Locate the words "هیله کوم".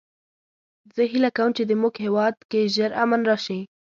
1.11-1.49